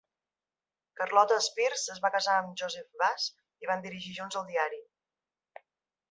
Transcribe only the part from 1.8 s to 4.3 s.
es va casar amb Joseph Bass i van dirigir